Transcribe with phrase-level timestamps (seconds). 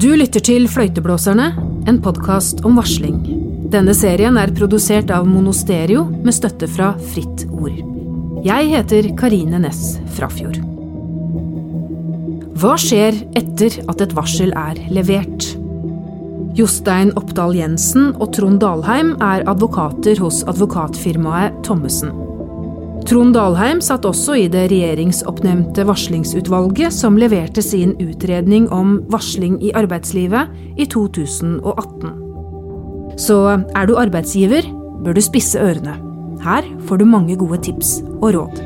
[0.00, 1.50] Du lytter til Fløyteblåserne,
[1.90, 3.18] en podkast om varsling.
[3.70, 7.76] Denne serien er produsert av Monosterio med støtte fra Fritt Ord.
[8.46, 10.56] Jeg heter Karine Næss Frafjord.
[12.60, 15.50] Hva skjer etter at et varsel er levert?
[16.56, 22.29] Jostein Oppdal Jensen og Trond Dalheim er advokater hos advokatfirmaet Thommessen.
[23.08, 29.72] Trond Dalheim satt også i det regjeringsoppnevnte varslingsutvalget som leverte sin utredning om varsling i
[29.76, 32.12] arbeidslivet i 2018.
[33.20, 34.68] Så er du arbeidsgiver,
[35.00, 35.96] bør du spisse ørene.
[36.44, 38.60] Her får du mange gode tips og råd.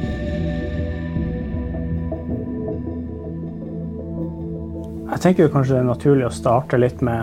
[5.14, 7.22] Jeg tenker kanskje det er naturlig å starte litt med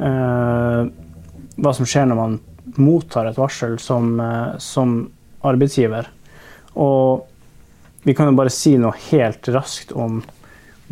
[0.00, 0.88] uh,
[1.60, 2.38] hva som skjer når man
[2.80, 5.04] mottar et varsel som, uh, som
[5.46, 6.08] arbeidsgiver.
[6.80, 7.26] Og
[8.04, 10.22] vi kan jo bare si noe helt raskt om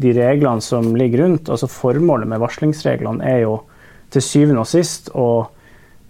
[0.00, 1.50] de reglene som ligger rundt.
[1.52, 3.58] Altså Formålet med varslingsreglene er jo
[4.12, 5.28] til syvende og sist å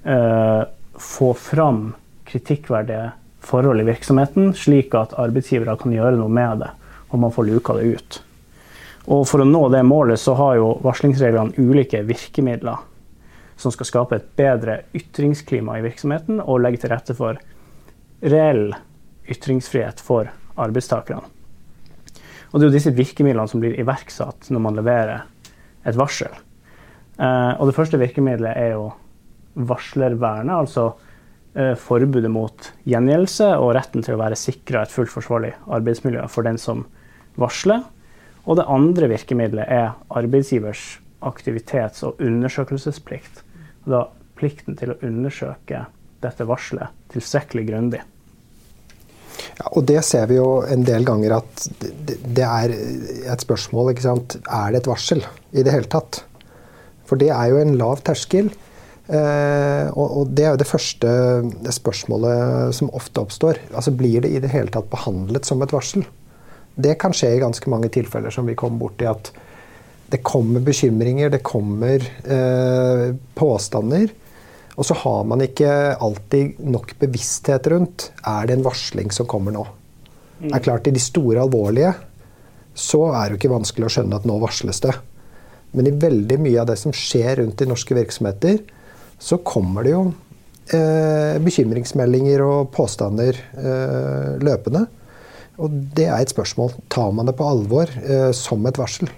[0.04, 0.62] eh,
[0.98, 1.88] få fram
[2.28, 3.10] kritikkverdige
[3.42, 6.70] forhold i virksomheten, slik at arbeidsgivere kan gjøre noe med det,
[7.10, 8.20] og man får luka det ut.
[9.10, 12.78] Og For å nå det målet så har jo varslingsreglene ulike virkemidler
[13.58, 17.38] som skal skape et bedre ytringsklima i virksomheten og legge til rette for
[18.22, 18.72] reell
[19.28, 21.22] ytringsfrihet for arbeidstakerne.
[22.52, 25.22] Og Det er jo disse virkemidlene som blir iverksatt når man leverer
[25.88, 26.32] et varsel.
[27.18, 28.90] Eh, og Det første virkemidlet er jo
[29.54, 30.92] varslervernet, altså
[31.56, 36.44] eh, forbudet mot gjengjeldelse og retten til å være sikra et fullt forsvarlig arbeidsmiljø for
[36.46, 36.86] den som
[37.40, 37.84] varsler.
[38.44, 43.44] Og det andre virkemidlet er arbeidsgivers aktivitets- og undersøkelsesplikt.
[43.86, 45.86] Da plikten til å undersøke
[46.22, 48.02] dette varselet tilstrekkelig grundig.
[49.58, 53.92] Ja, og det ser vi jo en del ganger at det, er et spørsmål.
[53.92, 54.38] ikke sant?
[54.46, 56.22] Er det et varsel i det hele tatt?
[57.08, 58.48] For det er jo en lav terskel.
[59.12, 61.12] Eh, og, det er jo det første
[61.74, 63.60] spørsmålet som ofte oppstår.
[63.74, 66.06] Altså Blir det i det hele tatt behandlet som et varsel?
[66.72, 69.04] Det kan skje i ganske mange tilfeller som vi kommer borti.
[69.10, 69.32] At
[70.12, 74.10] det kommer bekymringer, det kommer eh, påstander
[74.72, 79.54] og så har man ikke alltid nok bevissthet rundt er det en varsling som kommer
[79.54, 79.66] nå.
[80.40, 80.48] Mm.
[80.48, 81.92] Det er klart I de store alvorlige
[82.72, 84.94] så er det jo ikke vanskelig å skjønne at nå varsles det.
[85.76, 88.62] Men i veldig mye av det som skjer rundt i norske virksomheter,
[89.20, 90.02] så kommer det jo
[90.72, 94.86] eh, bekymringsmeldinger og påstander eh, løpende.
[95.60, 96.72] Og det er et spørsmål.
[96.92, 99.12] Tar man det på alvor eh, som et varsel?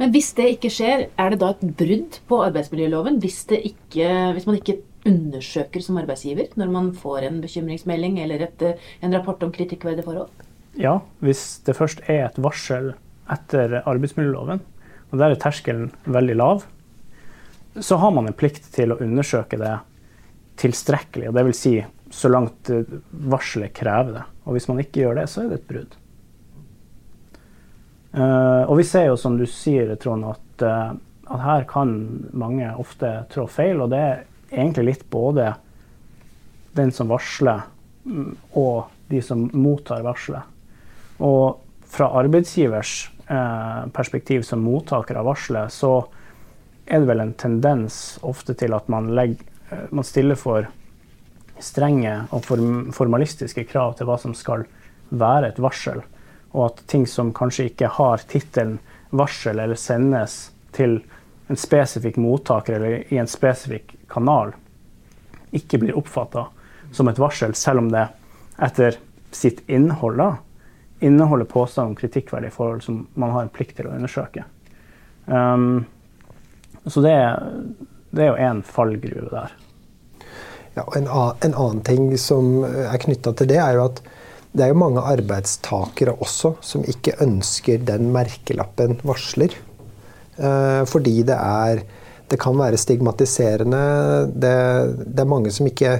[0.00, 3.18] Men hvis det ikke skjer, er det da et brudd på arbeidsmiljøloven?
[3.20, 4.78] Hvis, ikke, hvis man ikke
[5.08, 8.64] undersøker som arbeidsgiver når man får en bekymringsmelding eller et,
[9.04, 10.32] en rapport om kritikkverdige forhold?
[10.80, 12.94] Ja, hvis det først er et varsel
[13.30, 14.64] etter arbeidsmiljøloven,
[15.10, 16.64] og der er terskelen veldig lav,
[17.76, 19.76] så har man en plikt til å undersøke det
[20.60, 21.28] tilstrekkelig.
[21.28, 21.60] og Dvs.
[21.60, 21.76] Si,
[22.10, 22.70] så langt
[23.10, 24.24] varselet krever det.
[24.46, 26.00] Og hvis man ikke gjør det, så er det et brudd.
[28.10, 30.94] Uh, og vi ser jo, som du sier, Trond, at, uh,
[31.30, 31.92] at, her kan
[32.34, 33.82] mange ofte trå feil.
[33.84, 35.52] Og det er egentlig litt både
[36.74, 37.62] den som varsler,
[38.04, 40.58] mm, og de som mottar varselet.
[41.22, 41.60] Og
[41.90, 42.94] fra arbeidsgivers
[43.30, 46.00] uh, perspektiv som mottaker av varselet, så
[46.90, 49.46] er det vel en tendens ofte til at man, legger,
[49.94, 50.66] man stiller for
[51.62, 54.64] strenge og form formalistiske krav til hva som skal
[55.10, 56.00] være et varsel
[56.52, 58.78] og at ting som kanskje ikke har tittelen
[59.10, 61.00] varsel eller sendes til
[61.50, 64.52] en spesifikk mottaker eller i en spesifikk kanal,
[65.50, 66.46] ikke blir oppfatta
[66.94, 68.06] som et varsel, selv om det
[68.62, 68.98] etter
[69.34, 70.30] sitt innhold da,
[71.00, 74.44] inneholder påstand om kritikkverdige forhold som man har en plikt til å undersøke.
[75.26, 75.86] Um,
[76.86, 77.16] så det,
[78.10, 79.54] det, er jo én fallgruve der.
[80.74, 84.02] Ja, en, en, annen ting som er knytta til det, er jo at
[84.50, 89.54] det er jo mange arbeidstakere også som ikke ønsker den merkelappen varsler.
[90.40, 91.84] Eh, fordi det er
[92.30, 94.30] Det kan være stigmatiserende.
[94.30, 94.50] Det,
[95.02, 95.96] det, er mange som ikke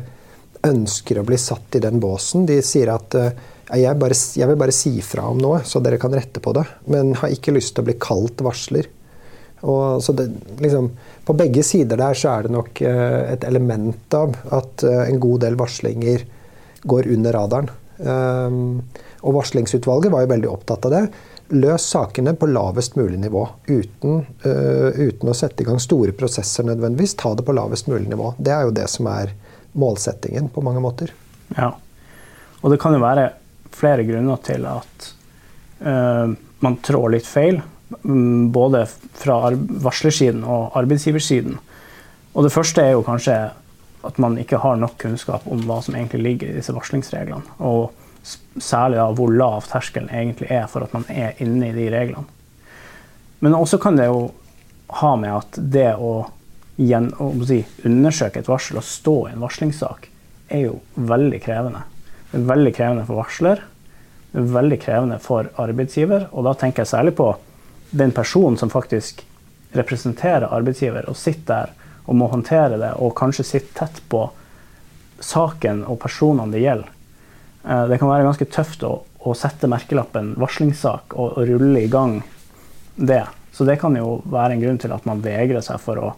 [0.62, 2.44] ønsker å bli satt i den båsen.
[2.46, 3.32] De sier at eh,
[3.80, 6.62] jeg, bare, jeg vil bare si fra om noe, så dere kan rette på det.
[6.86, 8.86] Men har ikke lyst til å bli kalt varsler.
[9.66, 10.28] Og, det,
[10.62, 10.92] liksom,
[11.26, 15.48] på begge sider der så er det nok eh, et element av at en god
[15.48, 16.28] del varslinger
[16.86, 17.74] går under radaren.
[18.06, 18.80] Ehm,
[19.20, 21.02] og varslingsutvalget var jo veldig opptatt av det.
[21.50, 23.42] Løs sakene på lavest mulig nivå.
[23.66, 27.16] Uten, uh, uten, å sette i gang store prosesser nødvendigvis.
[27.18, 28.30] Ta det på lavest mulig nivå.
[28.38, 29.34] Det er jo det som er
[29.74, 31.10] målsettingen på mange måter.
[31.56, 31.72] Ja.
[32.62, 33.32] Og det kan jo være
[33.74, 35.10] flere grunner til at
[35.82, 36.30] uh,
[36.62, 37.60] man trår litt feil.
[38.04, 38.86] mm, Både
[39.18, 41.58] fra varslersiden og arbeidsgiversiden.
[42.30, 43.36] Og det første er jo kanskje
[44.06, 47.56] at man ikke har nok kunnskap om hva som egentlig ligger i disse varslingsreglene.
[47.58, 47.90] Og
[48.60, 52.26] særlig da hvor lav terskelen egentlig er for at man er inne i de reglene.
[53.40, 54.30] Men også kan det jo
[55.00, 56.26] ha med at det å,
[56.76, 60.08] gjen, å si, undersøke et varsel og stå i en varslingssak,
[60.50, 61.84] er jo veldig krevende.
[62.30, 63.62] Det er veldig krevende for varsler,
[64.30, 67.32] det er veldig krevende for arbeidsgiver, og da tenker jeg særlig på
[67.90, 69.24] den personen som faktisk
[69.74, 74.24] representerer arbeidsgiver og sitter der og må håndtere det, og kanskje sitte tett på
[75.20, 76.90] saken og personene det gjelder.
[77.64, 81.92] Eh, Det kan være ganske tøft å, å sette merkelappen varslingssak og, og rulle i
[81.92, 82.22] gang
[82.96, 83.24] det.
[83.52, 86.10] Så det kan jo være en grunn til at man vegrer seg for å,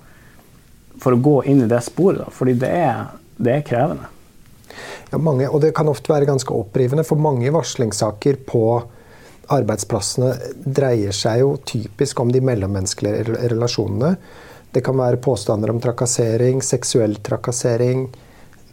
[1.00, 3.06] for å gå inn i det sporet, da, fordi det er,
[3.42, 4.10] det er krevende.
[5.10, 8.64] Ja, mange, og det kan ofte være ganske opprivende, for mange varslingssaker på
[9.52, 10.30] arbeidsplassene
[10.64, 14.14] dreier seg jo typisk om de mellommenneskelige relasjonene.
[14.72, 18.06] Det kan være påstander om trakassering, seksuell trakassering.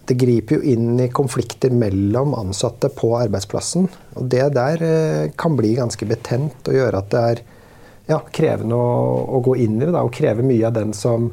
[0.07, 3.89] Det griper jo inn i konflikter mellom ansatte på arbeidsplassen.
[4.15, 7.43] Og det der eh, kan bli ganske betent og gjøre at det er
[8.09, 8.95] ja, krevende å,
[9.37, 9.93] å gå inn i det.
[9.93, 11.29] Da, og kreve mye av den som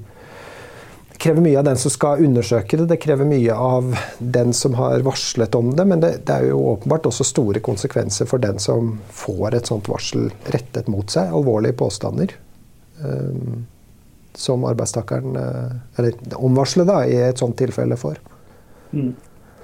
[1.16, 5.00] krever mye av den som skal undersøke det, det krever mye av den som har
[5.06, 8.98] varslet om det, men det, det er jo åpenbart også store konsekvenser for den som
[9.16, 11.32] får et sånt varsel rettet mot seg.
[11.32, 12.36] Alvorlige påstander.
[13.00, 13.40] eh,
[14.38, 18.20] som arbeidstakeren, eh, eller omvarselet da, i et sånt tilfelle får.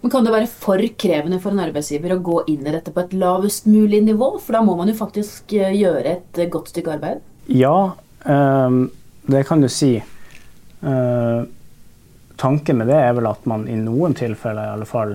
[0.03, 3.05] Men Kan det være for krevende for en arbeidsgiver å gå inn i dette på
[3.05, 4.35] et lavest mulig nivå?
[4.43, 7.21] For da må man jo faktisk eh, gjøre et eh, godt stykke arbeid.
[7.47, 7.93] Ja,
[8.27, 8.89] ehm,
[9.31, 9.95] det kan du si.
[10.83, 11.43] Eh,
[12.43, 15.15] tanken med det er vel at man i noen tilfeller i alle fall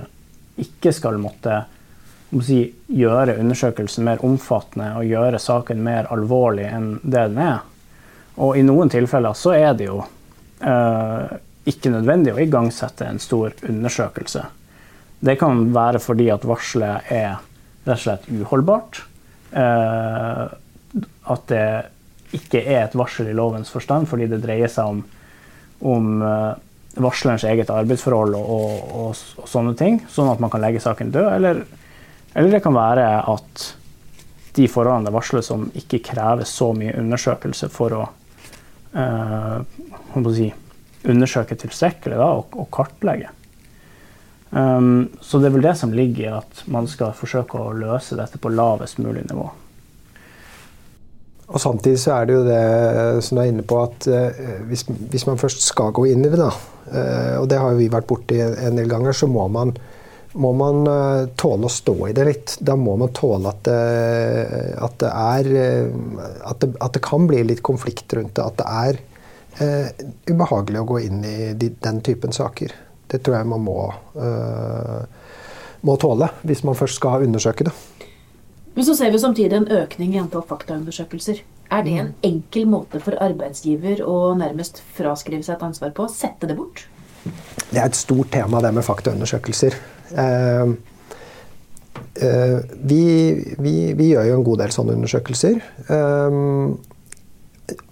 [0.63, 1.65] ikke skal måtte
[2.31, 2.62] må si,
[2.92, 7.60] gjøre undersøkelsen mer omfattende og gjøre saken mer alvorlig enn det den er.
[8.38, 9.98] Og i noen tilfeller så er det jo
[10.62, 11.36] eh,
[11.68, 14.45] ikke nødvendig å igangsette en stor undersøkelse.
[15.19, 17.39] Det kan være fordi at varselet er
[17.88, 19.01] rett og slett uholdbart.
[19.51, 20.44] Eh,
[21.28, 21.68] at det
[22.38, 25.01] ikke er et varsel i lovens forstand, fordi det dreier seg om,
[25.88, 26.54] om eh,
[27.01, 31.12] varslerens eget arbeidsforhold og, og, og, og sånne ting, sånn at man kan legge saken
[31.13, 31.30] død.
[31.38, 31.63] Eller,
[32.34, 33.68] eller det kan være at
[34.57, 38.86] de forholdene det varsles om, ikke krever så mye undersøkelse for å, eh, hva må
[38.86, 38.86] jeg
[40.35, 40.47] si,
[41.07, 43.29] undersøke tilstrekkelig da, og, og kartlegge.
[44.49, 48.15] Um, så det er vel det som ligger i at man skal forsøke å løse
[48.15, 49.49] dette på lavest mulig nivå.
[51.47, 54.83] Og Samtidig så er det jo det som du er inne på, at eh, hvis,
[54.88, 56.50] hvis man først skal gå inn i det, da,
[56.91, 59.71] eh, og det har jo vi vært borti en del ganger, så må man,
[60.38, 62.56] må man eh, tåle å stå i det litt.
[62.62, 63.78] Da må man tåle at det,
[64.86, 65.88] at det er eh,
[66.45, 68.45] at det, at det kan bli litt konflikt rundt det.
[68.45, 69.01] At det er
[69.66, 72.75] eh, ubehagelig å gå inn i de, den typen saker.
[73.07, 73.80] Det tror jeg man må,
[74.19, 75.04] eh,
[75.88, 77.75] må tåle hvis man først skal undersøke det.
[78.78, 81.42] Men så ser vi samtidig en økning i antall faktaundersøkelser.
[81.74, 86.06] Er det en enkel måte for arbeidsgiver å nærmest fraskrive seg et ansvar på?
[86.13, 86.86] Sette det bort?
[87.72, 89.75] Det er et stort tema, det med faktaundersøkelser.
[90.12, 90.68] Eh,
[92.21, 93.04] eh, vi,
[93.59, 95.59] vi, vi, gjør jo en god del sånne undersøkelser.
[95.92, 96.38] Eh,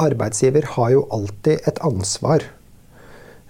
[0.06, 2.48] arbeidsgiver har jo alltid et ansvar.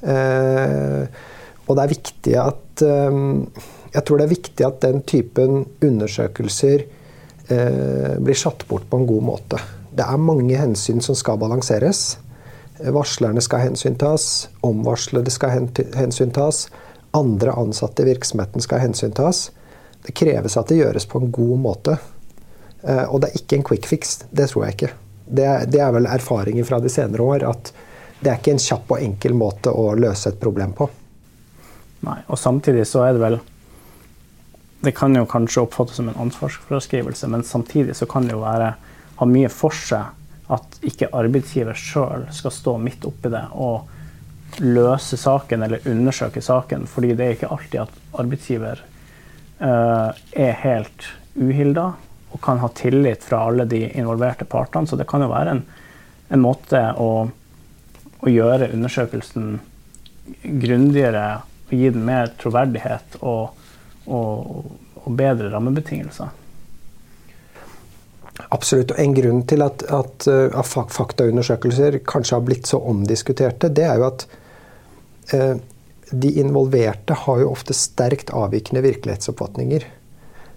[0.06, 6.84] Og det er viktig at Jeg tror det er viktig at den typen undersøkelser
[8.22, 9.62] blir satt bort på en god måte.
[9.96, 12.20] Det er mange hensyn som skal balanseres.
[12.84, 15.56] Varslerne skal hensyntas, omvarslede skal
[15.96, 16.68] hensyntas,
[17.16, 19.48] andre ansatte i virksomheten skal hensyntas.
[20.06, 21.98] Det kreves at det gjøres på en god måte.
[22.84, 24.20] Og det er ikke en quick fix.
[24.30, 24.92] Det tror jeg ikke.
[25.26, 27.72] Det det er vel erfaringen fra de senere år at
[28.20, 30.88] det er ikke en kjapp og enkel måte å løse et problem på.
[32.06, 33.40] Nei, og samtidig så er det vel
[34.86, 38.76] Det kan jo kanskje oppfattes som en ansvarsfraskrivelse, men samtidig så kan det jo være,
[39.18, 43.88] ha mye for seg at ikke arbeidsgiver sjøl skal stå midt oppi det og
[44.64, 48.82] løse saken eller undersøke saken, fordi det er ikke alltid at arbeidsgiver
[49.60, 51.92] uh, er helt uhilda
[52.36, 54.88] og kan ha tillit fra alle de involverte partene.
[54.88, 55.62] Så det kan jo være en,
[56.36, 57.10] en måte å,
[58.20, 59.60] å, gjøre undersøkelsen
[60.44, 61.28] grundigere
[61.70, 63.56] og gi den mer troverdighet og,
[64.06, 64.66] og,
[65.04, 66.34] og bedre rammebetingelser.
[68.52, 68.92] Absolutt.
[68.92, 73.88] Og en grunn til at, at, uh, at faktaundersøkelser kanskje har blitt så omdiskuterte, det
[73.88, 74.28] er jo at
[76.12, 79.86] de involverte har jo ofte sterkt avvikende virkelighetsoppfatninger.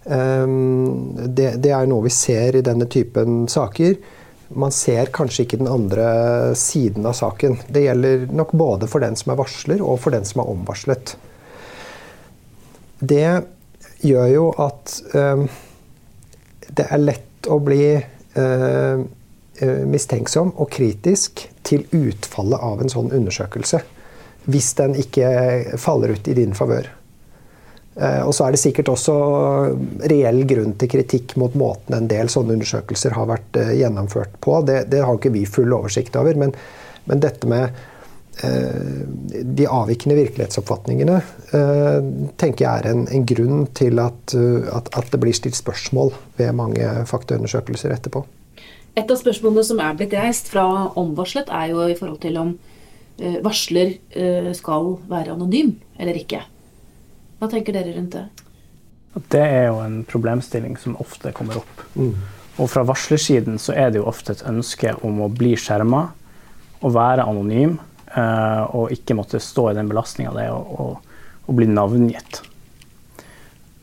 [0.05, 3.97] Um, det, det, er noe vi ser i denne typen saker.
[4.49, 6.09] Man ser kanskje ikke den andre
[6.57, 7.59] siden av saken.
[7.69, 11.15] Det gjelder nok både for den som er varsler, og for den som er omvarslet.
[13.01, 13.29] Det
[14.05, 15.45] gjør jo at um,
[16.69, 17.83] det er lett å bli
[19.59, 23.81] mistenksom og kritisk til utfallet av en sånn undersøkelse.
[24.49, 26.89] Hvis den ikke faller ut i din favør.
[27.99, 29.15] Eh, og så er det sikkert også
[30.11, 34.61] reell grunn til kritikk mot måten en del sånne undersøkelser har vært eh, gjennomført på.
[34.69, 36.39] Det, det har ikke vi full oversikt over.
[36.39, 36.55] Men,
[37.11, 37.75] men dette med
[38.47, 39.03] eh,
[39.59, 41.99] de avvikende virkelighetsoppfatningene eh,
[42.39, 46.55] tenker jeg er en, en grunn til at, at, at, det blir stilt spørsmål ved
[46.55, 48.23] mange faktaundersøkelser etterpå.
[48.99, 50.65] Et av spørsmålene som er blitt reist fra
[50.99, 52.78] omvarslet, er jo i forhold til om eh,
[53.43, 56.43] varsler eh, skal være anonym eller ikke.
[57.39, 58.27] Hva tenker dere rundt det?
[59.33, 61.83] Det er jo en problemstilling som ofte kommer opp.
[61.99, 62.15] Mm.
[62.59, 66.09] Og fra varslersiden så er det jo ofte et ønske om å bli skjerma
[66.83, 67.79] og være anonym.
[68.09, 70.95] Uh, og ikke måtte stå i den belastninga det er å,
[71.53, 72.41] bli navngitt.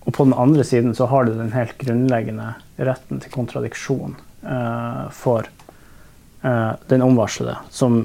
[0.06, 4.15] Og på den andre siden så har du den helt grunnleggende retten til kontradiksjon
[4.46, 5.46] uh, for
[6.42, 8.04] uh, den omvarslede, som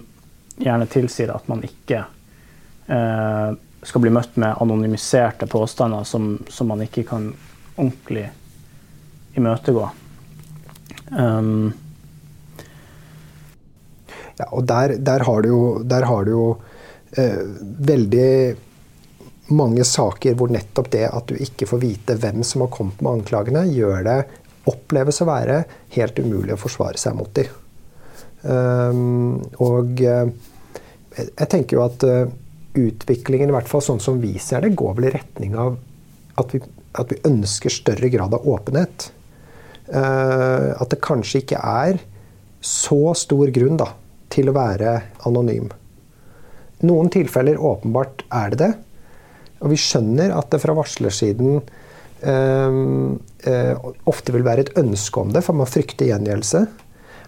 [0.61, 2.05] gjerne tilsier at man ikke
[3.83, 7.31] skal bli møtt med anonymiserte påstander som, som man ikke kan
[7.77, 8.27] ordentlig
[9.39, 9.89] imøtegå.
[11.19, 11.73] Um,
[14.37, 16.45] ja, og der, der, har du jo, har du jo
[17.17, 17.41] eh,
[17.93, 18.57] veldig
[19.57, 23.21] mange saker hvor nettopp det at du ikke får vite hvem som har kommet med
[23.21, 24.21] anklagene, gjør det
[24.71, 25.65] oppleves å være
[25.97, 27.49] helt umulig å forsvare seg mot dem.
[28.41, 30.31] Um, og eh,
[31.29, 32.31] jeg tenker jo at uh,
[32.79, 35.79] utviklingen, i hvert fall sånn som vi ser det, går vel i retning av
[36.41, 36.61] at vi,
[36.99, 39.11] at vi ønsker større grad av åpenhet.
[39.91, 42.01] Uh, at det kanskje ikke er
[42.65, 43.91] så stor grunn da,
[44.31, 45.71] til å være anonym.
[46.87, 48.73] Noen tilfeller åpenbart er det det.
[49.61, 53.01] Og vi skjønner at det fra varslersiden uh,
[54.09, 56.65] ofte vil være et ønske om det, for man frykter gjengjeldelse.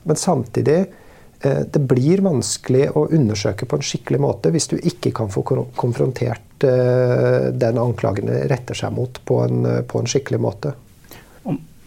[0.09, 1.02] Men samtidig Eh,
[1.43, 5.43] det blir vanskelig å undersøke på en skikkelig måte hvis du ikke kan få
[5.79, 10.75] konfrontert eh, den anklagen retter seg mot, på en, eh, på en skikkelig måte.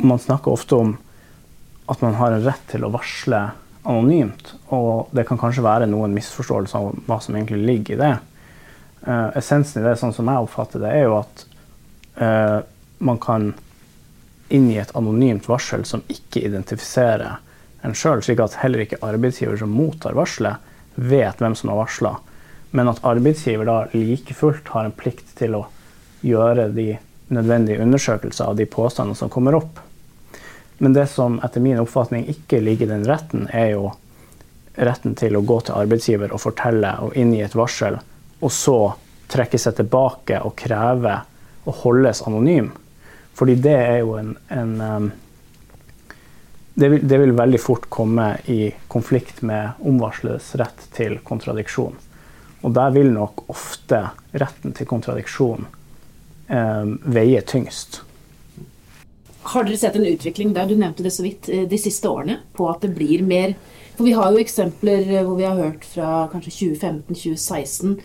[0.04, 0.96] Man snakker ofte om
[1.88, 3.42] at man har en rett til å varsle
[3.86, 4.52] anonymt.
[4.76, 8.16] Og det kan kanskje være noen misforståelser om hva som egentlig ligger i det.
[9.38, 11.44] essensen i det, sånn som jeg oppfatter det, er jo at
[12.98, 13.52] man kan
[14.50, 17.38] inngi et anonymt varsel som ikke identifiserer
[17.86, 20.62] en sjøl, slik at heller ikke arbeidsgiver som mottar varselet,
[20.96, 22.14] vet hvem som har varsla.
[22.76, 25.66] Men at arbeidsgiver da like fullt har en plikt til å
[26.26, 26.96] gjøre de
[27.34, 29.80] nødvendige undersøkelser av de påstandene som kommer opp.
[30.78, 33.92] Men det som etter min oppfatning ikke ligger i den retten, er jo
[34.76, 38.00] retten til å gå til arbeidsgiver og fortelle og inngi et varsel,
[38.44, 38.80] og så
[39.32, 41.20] trekke seg tilbake og kreve
[41.66, 42.74] å holdes anonym.
[43.36, 44.76] Fordi det er jo en, en
[46.76, 51.96] det vil, det vil, veldig fort komme i konflikt med omvarsledes rett til kontradiksjon.
[52.68, 54.02] Og der vil nok ofte
[54.36, 55.70] retten til kontradiksjon
[56.52, 58.02] eh, veie tyngst.
[59.46, 62.42] Har dere sett en utvikling der, du nevnte det så vidt, eh, de siste årene,
[62.58, 63.56] på at det blir mer
[63.96, 67.96] For vi har jo eksempler eh, hvor vi har hørt fra kanskje 2015-2016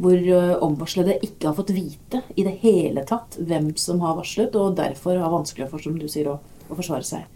[0.00, 4.56] hvor eh, omvarslede ikke har fått vite i det hele tatt hvem som har varslet,
[4.56, 6.38] og derfor har vanskelig for, som du sier, å,
[6.68, 7.33] å forsvare seg.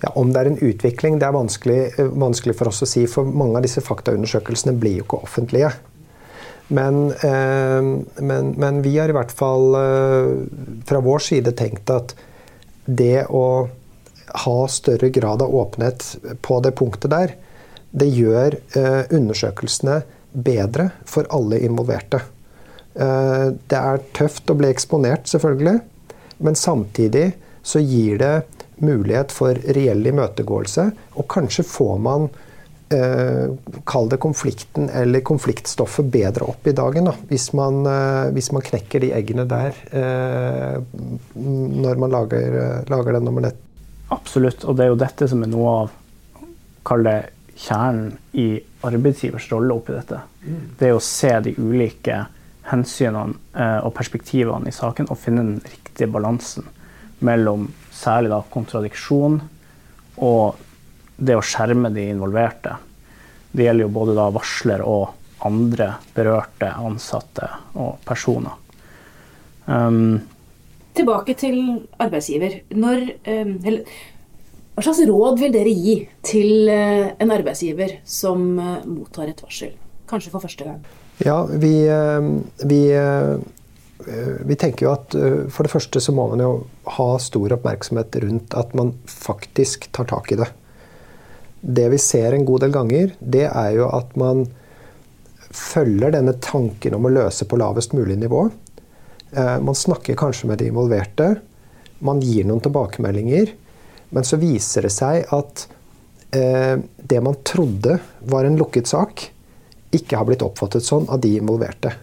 [0.00, 3.06] Ja, Om det er en utvikling, det er vanskelig, eh, vanskelig, for oss å si.
[3.08, 5.72] For mange av disse faktaundersøkelsene blir jo ikke offentlige.
[6.68, 7.80] Men, eh,
[8.20, 10.30] men, men, vi har i hvert fall eh,
[10.84, 12.14] fra vår side tenkt at
[12.84, 13.68] det å
[14.46, 16.04] ha større grad av åpenhet
[16.42, 17.32] på det punktet der,
[17.96, 18.58] det gjør
[19.14, 20.02] undersøkelsene
[20.34, 22.18] bedre for alle involverte.
[22.92, 25.78] Det er tøft å bli eksponert, selvfølgelig.
[26.44, 27.30] Men samtidig
[27.64, 28.34] så gir det
[28.82, 30.90] mulighet for reell imøtegåelse.
[31.16, 32.28] Og kanskje får man
[32.92, 33.52] eh,
[33.88, 37.10] Kall det konflikten eller konfliktstoffet bedre opp i dagen.
[37.10, 40.80] Da, hvis, man, eh, hvis, man, knekker de eggene der eh,
[41.36, 43.62] når man lager, eh, lager den nummer nett.
[44.14, 44.64] Absolutt.
[44.64, 45.96] Og det er jo dette som er noe av
[46.86, 47.18] Kall det
[47.56, 50.20] kjernen i arbeidsgivers rolle oppi dette.
[50.44, 50.58] Mm.
[50.78, 52.20] Det er å se de ulike
[52.70, 56.66] hensynene eh, og perspektivene i saken og finne den riktige balansen
[57.24, 59.40] mellom særlig da kontradiksjon
[60.26, 60.62] og
[61.16, 62.76] det å skjerme de involverte.
[63.56, 68.56] Det gjelder jo både da varsler og andre berørte ansatte og personer.
[69.66, 70.20] Um,
[70.96, 71.56] Tilbake til
[72.00, 72.60] arbeidsgiver.
[72.72, 73.82] Når, eh, eller,
[74.76, 79.74] hva slags råd vil dere gi til eh, en arbeidsgiver som eh, mottar et varsel?
[80.08, 80.80] Kanskje for første gang.
[81.24, 81.74] Ja, vi,
[82.68, 82.80] vi,
[83.96, 85.14] vi tenker jo at
[85.50, 86.50] for det første så må man jo
[86.98, 90.50] ha stor oppmerksomhet rundt at man faktisk tar tak i det.
[91.60, 94.44] Det vi ser en god del ganger, det er jo at man
[95.48, 98.44] følger denne tanken om å løse på lavest mulig nivå.
[99.32, 101.30] Man snakker kanskje med de involverte.
[102.04, 103.54] Man gir noen tilbakemeldinger.
[104.08, 105.66] Men så viser det seg at
[106.36, 107.98] eh, det man trodde
[108.30, 109.26] var en lukket sak,
[109.96, 111.94] ikke har blitt oppfattet sånn av de involverte.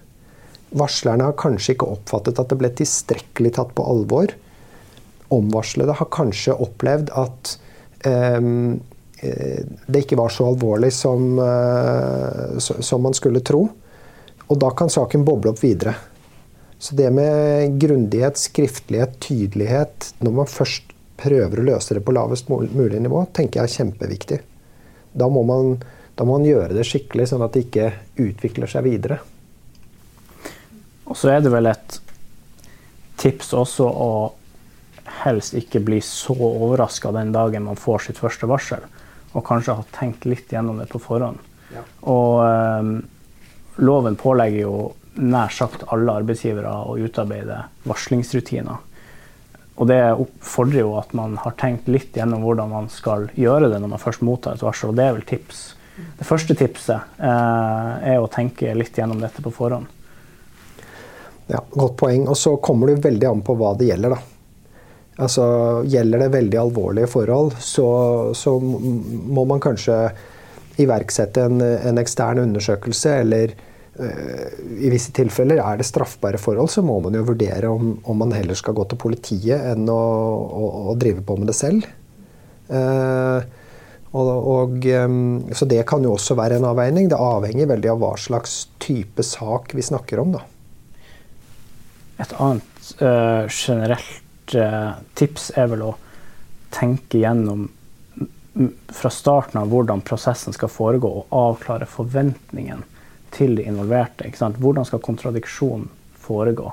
[0.73, 4.33] Varslerne har kanskje ikke oppfattet at det ble tilstrekkelig tatt på alvor.
[5.33, 7.57] Omvarslede har kanskje opplevd at
[8.09, 8.81] eh
[9.23, 13.61] det ikke var så alvorlig som, uh, som man skulle tro.
[14.47, 15.95] Og da kan saken boble opp videre.
[16.83, 22.49] Så det med grundighet, skriftlighet, tydelighet Når man først prøver å løse det på lavest
[22.51, 24.39] mulig nivå, tenker jeg er kjempeviktig.
[25.15, 25.77] Da må, man,
[26.17, 29.21] da må man gjøre det skikkelig, sånn at det ikke utvikler seg videre.
[31.05, 31.99] Og så er det vel et
[33.19, 34.11] tips også å
[35.23, 38.85] helst ikke bli så overraska den dagen man får sitt første varsel,
[39.33, 41.41] og kanskje ha tenkt litt gjennom det på forhånd.
[41.73, 41.83] Ja.
[42.09, 42.95] Og um,
[43.83, 44.75] loven pålegger jo
[45.13, 48.89] nær sagt alle arbeidsgivere å utarbeide varslingsrutiner.
[49.73, 50.01] Og det
[50.45, 54.01] fordrer jo at man har tenkt litt gjennom hvordan man skal gjøre det når man
[54.01, 55.63] først mottar et varsel, og det er vel tips.
[56.19, 59.89] Det første tipset eh, er å tenke litt gjennom dette på forhånd.
[61.51, 62.27] Ja, Godt poeng.
[62.31, 64.21] Og så kommer det veldig an på hva det gjelder, da.
[65.23, 65.43] Altså,
[65.85, 67.87] Gjelder det veldig alvorlige forhold, så,
[68.33, 69.97] så må man kanskje
[70.81, 73.53] iverksette en, en ekstern undersøkelse eller
[73.93, 78.33] i visse tilfeller er det straffbare forhold, så må man jo vurdere om, om man
[78.33, 79.97] heller skal gå til politiet enn å,
[80.49, 81.85] å, å drive på med det selv.
[82.73, 83.43] Uh,
[84.13, 84.87] og, og,
[85.53, 87.09] så det kan jo også være en avveining.
[87.09, 90.35] Det avhenger veldig av hva slags type sak vi snakker om.
[90.35, 90.43] Da.
[92.21, 95.93] Et annet uh, generelt uh, tips er vel å
[96.73, 97.69] tenke gjennom
[98.93, 102.83] fra starten av hvordan prosessen skal foregå, og avklare forventningen
[103.33, 104.29] til de involverte.
[104.61, 105.87] Hvordan skal kontradiksjon
[106.21, 106.69] foregå?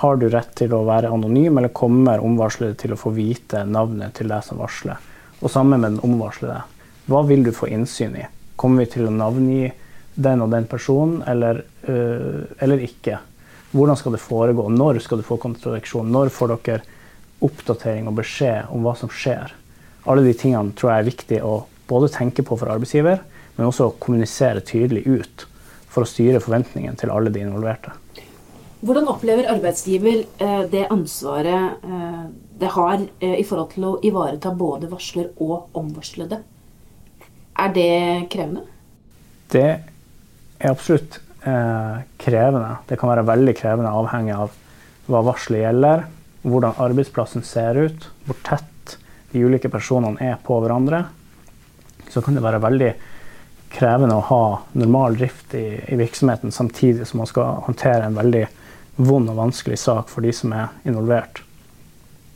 [0.00, 4.16] Har du rett til å være anonym, eller kommer omvarslede til å få vite navnet
[4.16, 5.00] til deg som varsler?
[5.40, 6.62] Og sammen med den omvarslede,
[7.06, 8.24] hva vil du få innsyn i?
[8.56, 9.68] Kommer vi til å navngi
[10.16, 13.20] den og den personen, eller, øh, eller ikke?
[13.76, 14.68] Hvordan skal det foregå?
[14.72, 16.08] Når skal du få kontradiksjon?
[16.08, 16.78] Når får dere
[17.44, 19.52] oppdatering og beskjed om hva som skjer?
[20.08, 21.56] Alle de tingene tror jeg er viktig å
[21.90, 23.20] både tenke på for arbeidsgiver,
[23.58, 25.44] men også kommunisere tydelig ut
[25.92, 27.92] for å styre forventningene til alle de involverte.
[28.86, 32.24] Hvordan opplever arbeidsgiver eh, det ansvaret eh,
[32.60, 36.40] det har eh, i forhold til å ivareta både varsler og omvarslede?
[37.60, 37.92] Er det
[38.32, 38.64] krevende?
[39.52, 42.76] Det er absolutt krevende.
[42.88, 44.54] Det kan være veldig krevende avhengig av
[45.06, 46.06] hva varselet gjelder,
[46.46, 48.96] hvordan arbeidsplassen ser ut, hvor tett
[49.32, 51.04] de ulike personene er på hverandre.
[52.10, 52.90] Så kan det være veldig
[53.76, 54.44] krevende å ha
[54.78, 58.44] normal drift i, i, virksomheten samtidig som man skal håndtere en veldig
[58.96, 61.42] vond og vanskelig sak for de som er involvert.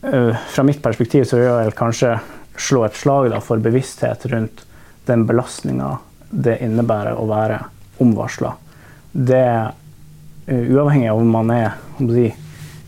[0.05, 2.17] Uh, fra mitt perspektiv så vil jeg kanskje
[2.61, 4.65] slå et slag da, for bevissthet rundt
[5.09, 5.95] den belastninga
[6.31, 7.63] det innebærer å være
[8.03, 8.53] omvarsla.
[9.13, 9.47] Det
[10.47, 12.31] uh, uavhengig av om man er om si,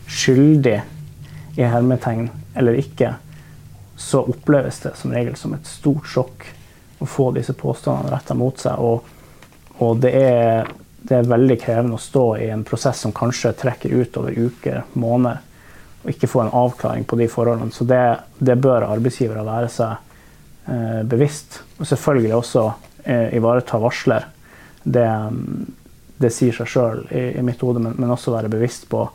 [0.07, 0.79] skyldig
[1.55, 3.13] i hermetegn eller ikke,
[3.95, 6.45] så oppleves det som regel som et stort sjokk
[7.03, 8.79] å få disse påstandene retta mot seg.
[8.79, 9.03] Og,
[9.83, 10.69] og det, er,
[11.01, 14.83] det, er, veldig krevende å stå i en prosess som kanskje trekker ut over uker,
[14.93, 15.41] måneder,
[16.03, 17.71] og ikke få en avklaring på de forholdene.
[17.75, 18.01] Så det,
[18.39, 19.93] det bør arbeidsgivere være seg
[20.67, 21.61] eh, bevisst.
[21.77, 22.65] Og selvfølgelig også
[23.03, 24.27] eh, ivareta varsler.
[24.83, 25.05] Det,
[26.21, 29.05] det, sier seg sjøl i, i, mitt hode, men, men også være bevisst på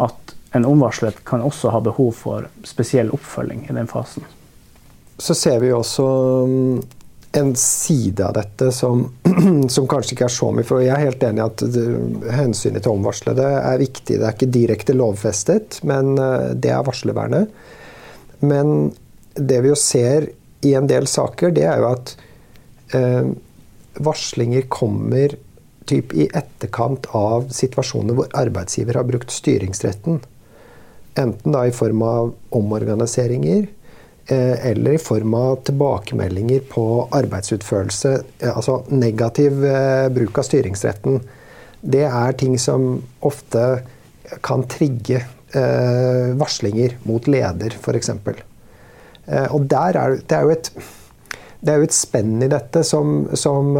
[0.00, 4.24] at en omvarslet kan også ha behov for spesiell oppfølging i den fasen.
[5.20, 6.06] Så ser vi også
[7.32, 9.04] en side av dette som,
[9.68, 10.66] som, kanskje ikke er så mye.
[10.66, 11.84] For jeg er helt enig i at det,
[12.34, 14.16] hensynet til omvarslede er viktig.
[14.16, 17.52] Det er ikke direkte lovfestet, men eh, det er varslervernet.
[18.40, 18.90] Men
[19.36, 20.30] det vi jo ser
[20.66, 22.16] i en del saker, det er jo at
[22.98, 23.30] eh,
[24.02, 25.36] varslinger kommer
[25.88, 30.20] typ i etterkant av situasjoner hvor arbeidsgiver har brukt styringsretten.
[31.18, 33.68] Enten da i form av omorganiseringer
[34.30, 38.12] Eh, eller i form av tilbakemeldinger på arbeidsutførelse.
[38.38, 41.18] Eh, altså negativ eh, bruk av styringsretten.
[41.80, 43.82] Det er ting som ofte
[44.46, 48.10] kan trigge varslinger mot leder, f.eks.
[49.50, 50.68] Og der er, det, er jo et,
[51.66, 53.72] det et spenn i dette som, som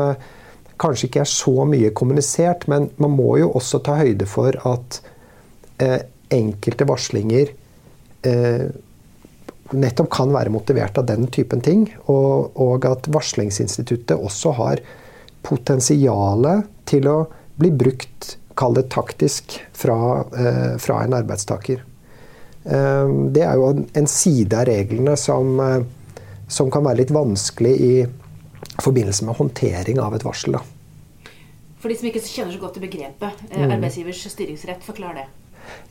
[0.81, 5.01] kanskje ikke er så mye kommunisert, men man må jo også ta høyde for at
[5.83, 6.01] eh,
[6.33, 7.53] enkelte varslinger
[8.27, 8.71] eh,
[9.71, 11.87] nettopp kan være motivert av den typen ting.
[12.11, 14.83] Og, og at varslingsinstituttet også har
[15.47, 17.19] potensialet til å
[17.61, 21.85] bli brukt, kall det taktisk, fra, eh, fra en arbeidstaker.
[22.64, 27.14] Eh, det er jo en, en, side av reglene som, eh, som, kan være litt
[27.14, 27.95] vanskelig i
[28.85, 30.57] forbindelse med håndtering av et varsel.
[30.59, 31.35] Da.
[31.81, 33.77] For de som ikke kjenner så godt til begrepet, eh, mm.
[33.77, 35.29] arbeidsgivers styringsrett, forklar det.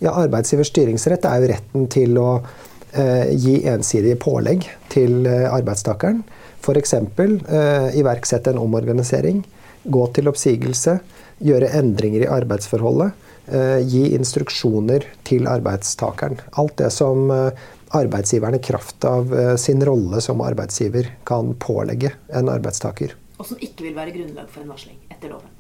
[0.04, 6.22] Ja, Arbeidsgivers styringsrett er jo retten til å eh, gi ensidige pålegg til eh, arbeidstakeren.
[6.60, 6.94] F.eks.
[6.94, 9.42] Eh, iverksette en omorganisering,
[9.84, 11.00] gå til oppsigelse,
[11.46, 16.42] gjøre endringer i arbeidsforholdet, eh, gi instruksjoner til arbeidstakeren.
[16.60, 22.14] Alt det som eh, arbeidsgiveren i kraft av eh, sin rolle som arbeidsgiver kan pålegge
[22.34, 23.16] en arbeidstaker.
[23.40, 25.56] Og som ikke vil være grunnlag for en varsling etter loven?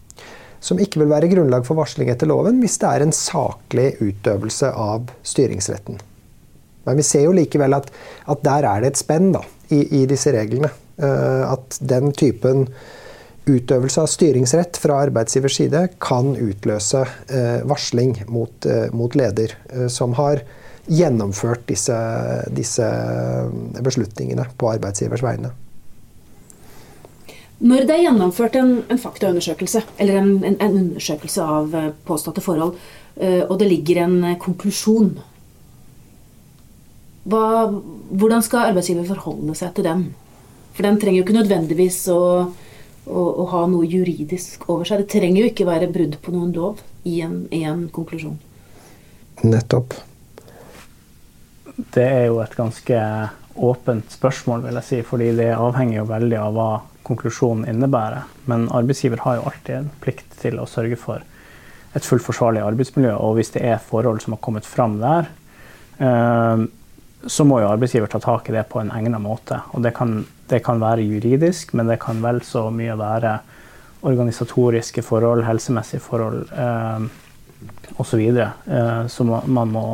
[0.59, 4.71] som ikke vil være grunnlag for varsling etter loven hvis det er en saklig utøvelse
[4.75, 5.99] av styringsretten.
[6.87, 7.89] Men vi ser jo likevel at,
[8.27, 10.71] at der er det et spenn da, i, i, disse reglene.
[10.99, 12.65] Uh, at den typen
[13.47, 19.55] utøvelse av styringsrett fra arbeidsgivers side kan utløse uh, varsling mot, mot leder
[19.91, 20.43] som har
[20.87, 21.97] gjennomført disse,
[22.55, 22.85] disse
[23.83, 25.51] beslutningene på arbeidsgivers vegne.
[27.59, 32.43] Når det er gjennomført en, en faktaundersøkelse, eller en, en, en, undersøkelse av eh, påståtte
[32.43, 32.77] forhold,
[33.19, 35.17] eh, og det ligger en eh, konklusjon
[37.29, 37.43] hva,
[38.09, 40.05] Hvordan skal arbeidsgiver forholde seg til den?
[40.73, 45.03] For den trenger jo ikke nødvendigvis å, å, å, ha noe juridisk over seg.
[45.03, 48.39] Det trenger jo ikke være brudd på noen lov i en, i en konklusjon.
[49.43, 49.99] Nettopp.
[51.79, 53.01] Det er jo et ganske
[53.59, 56.69] åpent spørsmål, vil jeg si, fordi det avhenger jo veldig av hva
[57.07, 58.27] konklusjonen innebærer.
[58.51, 61.23] Men arbeidsgiver har jo alltid en plikt til å sørge for
[61.97, 63.15] et fullt forsvarlig arbeidsmiljø.
[63.17, 65.29] Og hvis det er forhold som har kommet fram der,
[65.99, 66.65] eh,
[67.27, 69.61] så må jo arbeidsgiver ta tak i det på en egnet måte.
[69.73, 73.39] Og det kan, det kan være juridisk, men det kan vel så mye være
[74.07, 77.09] organisatoriske forhold, helsemessige forhold eh,
[77.99, 78.21] osv.
[78.29, 79.87] Eh, som man må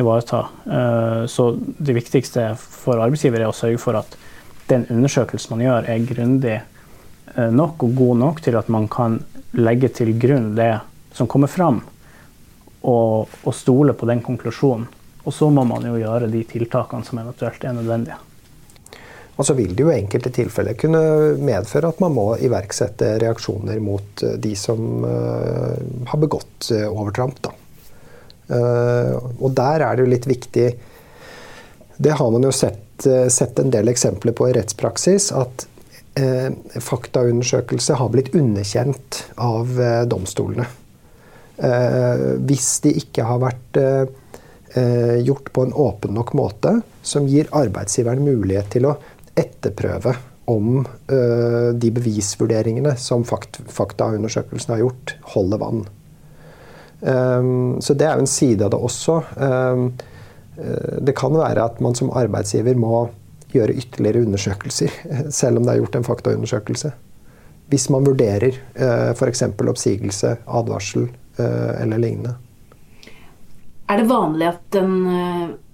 [0.00, 0.44] ivareta.
[0.66, 4.16] Eh, så det viktigste for arbeidsgiver er å sørge for at
[4.70, 9.20] den undersøkelsen man gjør, er grundig eh, nok og god nok til at man kan
[9.58, 10.72] legge til grunn det
[11.16, 11.80] som kommer fram,
[12.86, 14.86] og, og stole på den konklusjonen.
[15.26, 18.16] Og så må man jo gjøre de tiltakene som eventuelt er nødvendige.
[19.40, 21.00] Og så vil det jo i enkelte tilfeller kunne
[21.40, 25.76] medføre at man må iverksette reaksjoner mot eh, de som uh,
[26.12, 27.40] har begått overtramp.
[27.44, 27.54] Da.
[28.50, 30.64] Uh, og der er det jo litt viktig
[32.02, 35.66] Det har man jo sett Eh, sett en del eksempler på i rettspraksis at
[36.18, 40.66] eh, faktaundersøkelse har blitt underkjent av eh, domstolene.
[41.56, 44.02] Eh, hvis de ikke har vært eh,
[44.74, 48.98] eh, gjort på en åpen nok måte som gir arbeidsgiveren mulighet til å
[49.38, 50.16] etterprøve
[50.50, 55.84] om de bevisvurderingene som fakt faktaundersøkelsen har gjort, holder vann.
[57.00, 59.14] Så det er jo en side av det også.
[60.60, 63.08] Eh, det kan være at man som arbeidsgiver må
[63.50, 64.92] gjøre ytterligere undersøkelser,
[65.40, 66.92] selv om det er gjort en faktaundersøkelse.
[67.70, 69.44] Hvis man vurderer eh, f.eks.
[69.46, 71.08] oppsigelse, advarsel
[71.38, 72.36] eh, eller lignende.
[73.90, 74.92] Er det vanlig at, den,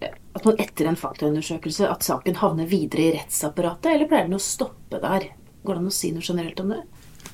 [0.00, 4.40] at man etter en faktaundersøkelse at saken havner videre i rettsapparatet, eller pleier den å
[4.40, 5.26] stoppe der?
[5.66, 6.80] Går det an å si noe generelt om det?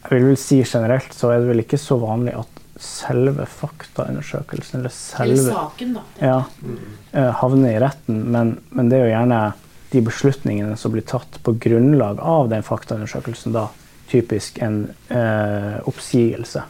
[0.01, 4.95] Jeg vil si generelt så er det vel ikke så vanlig at selve faktaundersøkelsen, eller
[4.95, 6.03] selve eller saken, da.
[6.19, 6.39] Ja,
[7.13, 8.25] eh, havner i retten.
[8.35, 9.43] Men, men, det er jo gjerne
[9.93, 13.69] de beslutningene som blir tatt på grunnlag av den faktaundersøkelsen, da
[14.13, 16.63] typisk en eh, oppsigelse,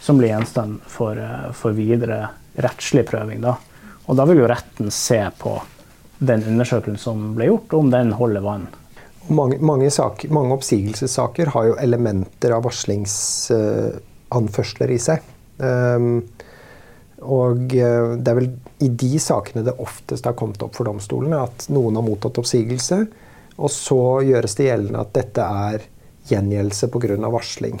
[0.00, 2.26] som blir gjenstand for, eh, for, videre
[2.60, 3.40] rettslig prøving.
[3.40, 3.56] Da.
[4.04, 5.54] Og da vil jo retten se på
[6.18, 8.68] den undersøkelsen som ble gjort, om den holder vann.
[9.32, 13.14] Mange, mange, saker, mange oppsigelsessaker har jo elementer av varslings...
[13.54, 14.00] Eh,
[14.34, 15.24] anførsler i seg.
[15.62, 16.22] Um,
[17.22, 18.48] og eh, det er vel
[18.82, 22.98] i de sakene det oftest har kommet opp for domstolene at noen har mottatt oppsigelse,
[23.62, 25.86] og så gjøres det gjeldende at dette er
[26.30, 27.18] gjengjeldelse pga.
[27.30, 27.78] varsling.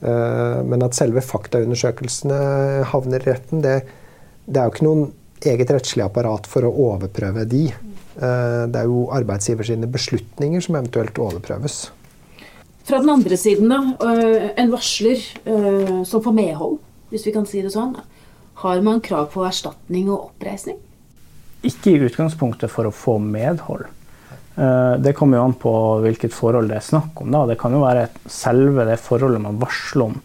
[0.00, 2.40] Uh, men at selve faktaundersøkelsene
[2.92, 3.78] havner i retten, det,
[4.44, 5.06] det, er jo ikke noen
[5.46, 7.66] eget rettslig apparat for å overprøve de.
[8.16, 11.86] Uh, det er jo arbeidsgiver sine beslutninger som eventuelt overprøves.
[12.86, 13.80] Fra den andre siden, da.
[14.06, 16.78] Øh, en varsler øh, som får medhold,
[17.10, 17.96] hvis vi kan si det sånn.
[18.62, 20.78] har man krav på erstatning og oppreisning?
[21.66, 23.84] Ikke i utgangspunktet for å få medhold.
[24.56, 25.72] Eh, det kommer jo an på
[26.06, 27.34] hvilket forhold det er snakk om.
[27.34, 27.44] Da.
[27.50, 30.16] Det kan jo være selve det forholdet man varsler om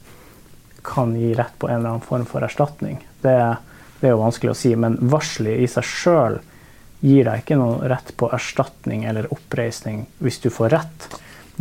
[0.81, 3.01] kan gi rett på en eller annen form for erstatning.
[3.21, 3.35] Det,
[3.99, 6.39] det er jo vanskelig å si, men varselet i seg sjøl
[7.01, 11.07] gir deg ikke noe rett på erstatning eller oppreisning hvis du får rett.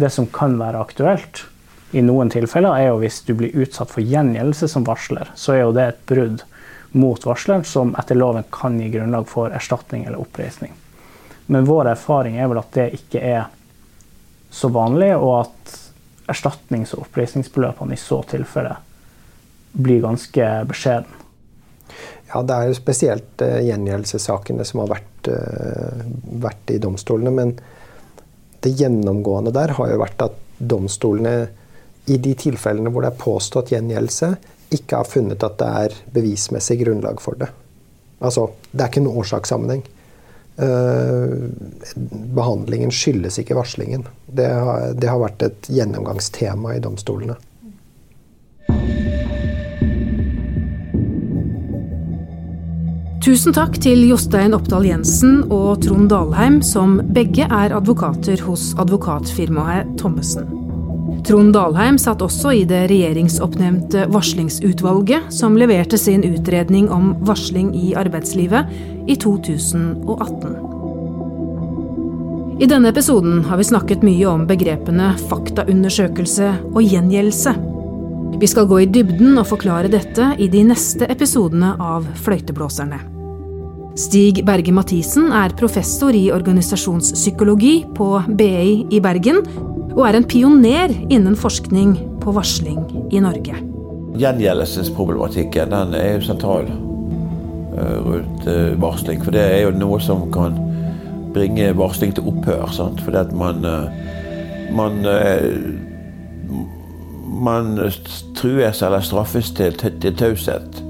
[0.00, 1.44] Det som kan være aktuelt
[1.92, 5.32] i noen tilfeller, er jo hvis du blir utsatt for gjengjeldelse som varsler.
[5.34, 6.44] Så er jo det et brudd
[6.92, 10.72] mot varsleren som etter loven kan gi grunnlag for erstatning eller oppreisning.
[11.50, 13.48] Men vår erfaring er vel at det ikke er
[14.50, 15.76] så vanlig, og at
[16.30, 18.76] erstatnings- og oppreisningsbeløpene i så tilfelle
[19.72, 21.18] blir ganske beskjeden.
[22.30, 26.02] Ja, Det er jo spesielt uh, gjengjeldelsessakene som har vært, uh,
[26.42, 27.34] vært, i domstolene.
[27.34, 27.56] Men
[28.64, 31.34] det gjennomgående der har jo vært at domstolene
[32.10, 34.34] i de tilfellene hvor det er påstått gjengjeldelse,
[34.74, 37.50] ikke har funnet at det er bevismessig grunnlag for det.
[38.20, 39.84] Altså, det er ikke noen årsakssammenheng.
[40.60, 41.48] Uh,
[42.36, 44.04] behandlingen skyldes ikke varslingen.
[44.26, 47.38] Det har, det har vært et gjennomgangstema i domstolene.
[53.20, 59.90] Tusen takk til Jostein Oppdal Jensen og Trond Dalheim, som begge er advokater hos advokatfirmaet
[60.00, 60.48] Thommessen.
[61.28, 67.92] Trond Dalheim satt også i det regjeringsoppnevnte varslingsutvalget, som leverte sin utredning om varsling i
[67.92, 68.72] arbeidslivet
[69.04, 70.56] i 2018.
[72.60, 77.52] I denne episoden har vi snakket mye om begrepene faktaundersøkelse og gjengjeldelse.
[78.38, 83.00] Vi skal gå i dybden og forklare dette i de neste episodene av Fløyteblåserne.
[83.98, 89.42] Stig Berge Mathisen er professor i organisasjonspsykologi på BI i Bergen,
[89.96, 93.58] og er en pioner innen forskning på varsling i Norge.
[94.20, 99.20] Gjengjeldelsesproblematikken den er jo sentral eh, rundt eh, varsling.
[99.26, 100.56] For det er jo noe som kan
[101.34, 102.70] bringe varsling til opphør.
[102.74, 103.02] Sant?
[103.04, 105.02] Fordi at man, eh, man
[107.40, 107.74] man
[108.36, 110.82] trues eller straffes til, til taushet.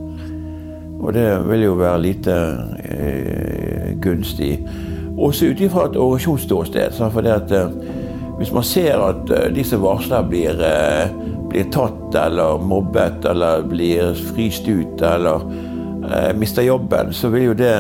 [1.01, 2.37] Og det vil jo være lite
[2.85, 4.59] eh, gunstig.
[5.17, 7.01] Også ut ifra et organisasjonsståsted.
[7.01, 7.73] For det at, eh,
[8.39, 11.09] hvis man ser at eh, de som varsler, blir, eh,
[11.49, 15.49] blir, tatt eller mobbet eller blir fryst ut eller
[16.05, 17.75] eh, mister jobben, så vil jo det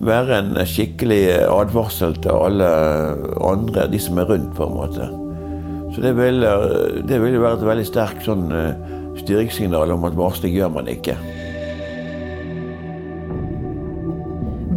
[0.00, 2.68] være en skikkelig advarsel til alle
[3.44, 5.27] andre, de som er rundt, på en måte.
[5.98, 6.44] Så det vil,
[7.10, 11.16] det vil være et veldig sterkt sånn, eh, styringssignal om at varsling gjør man ikke.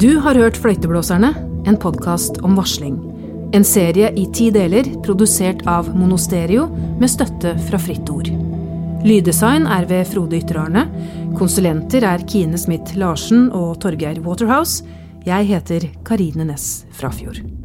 [0.02, 1.30] Du har hørt Fløyteblåserne,
[1.70, 2.98] en podkast om varsling.
[3.54, 6.66] En serie i ti deler, produsert av Monosterio
[6.98, 8.34] med støtte fra Fritt Ord.
[9.06, 10.88] Lyddesign er ved Frode Ytterarne.
[11.38, 14.82] Konsulenter er Kine Smith Larsen og Torgeir Waterhouse.
[15.22, 17.61] Jeg heter Karine Næss Frafjord.